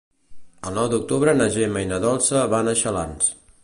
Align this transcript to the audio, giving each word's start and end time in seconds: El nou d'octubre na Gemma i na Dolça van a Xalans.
El 0.69 0.73
nou 0.81 0.87
d'octubre 0.93 1.37
na 1.43 1.49
Gemma 1.59 1.87
i 1.87 1.93
na 1.93 2.03
Dolça 2.09 2.45
van 2.57 2.75
a 2.75 2.79
Xalans. 2.85 3.35